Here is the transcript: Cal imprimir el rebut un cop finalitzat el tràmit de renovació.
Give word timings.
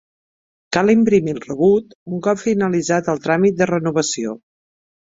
Cal 0.77 0.91
imprimir 0.93 1.35
el 1.35 1.41
rebut 1.43 1.95
un 2.15 2.25
cop 2.31 2.43
finalitzat 2.47 3.15
el 3.17 3.25
tràmit 3.31 3.63
de 3.63 3.73
renovació. 3.77 4.39